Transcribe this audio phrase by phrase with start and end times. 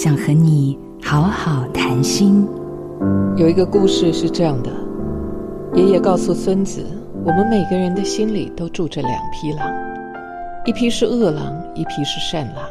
[0.00, 2.46] 想和你好好谈心。
[3.36, 4.70] 有一个故事是这样的：
[5.74, 6.86] 爷爷告诉孙子，
[7.24, 9.68] 我们每个人的心里都住着两匹狼，
[10.64, 12.64] 一匹是恶狼，一匹是善狼。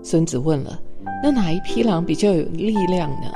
[0.00, 0.78] 孙子问了
[1.24, 3.26] ：“那哪一匹狼比较有力量呢？”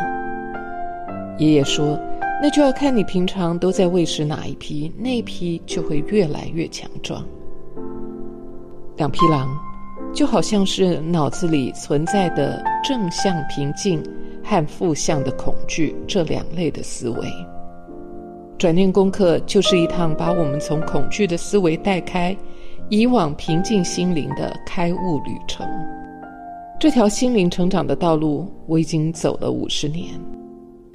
[1.41, 1.99] 爷爷说
[2.41, 7.21] ：“那就要看你平常都在喂食哪一匹，那一匹就会越来越强壮。”
[8.97, 9.49] 两匹狼，
[10.13, 14.03] 就好像是脑子里存在的正向平静
[14.45, 17.29] 和负向的恐惧这两类的思维。
[18.59, 22.37] 转念功课就是一趟把我们从恐惧的思维带开，
[22.89, 25.67] 以往平静心灵的开悟旅程。
[26.79, 30.09] 这条心灵成长的道路，我已经走了五十年。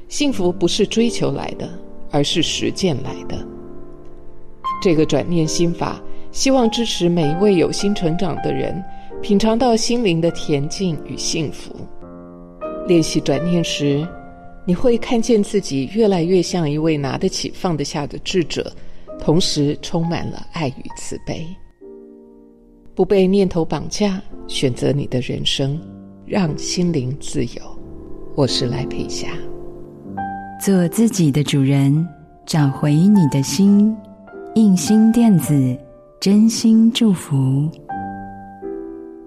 [0.07, 1.67] 幸福不是追求来的，
[2.11, 3.37] 而是实践来的。
[4.81, 5.99] 这个转念心法。
[6.31, 8.83] 希望支持每一位有心成长的人，
[9.25, 11.73] 品尝到心灵的恬静与幸福。
[12.85, 14.07] 练习转念时，
[14.65, 18.71] 你会看见自己越来越像一位拿得起放得下的智者，
[19.19, 21.43] 同时充满了爱与慈悲。
[22.93, 25.81] 不被念头绑架，选择你的人生，
[26.23, 27.79] 让心灵自由。
[28.35, 29.29] 我是赖佩霞，
[30.61, 32.07] 做自己的主人，
[32.45, 33.91] 找回你的心。
[34.53, 35.75] 印心电子。
[36.17, 37.69] 真心祝福，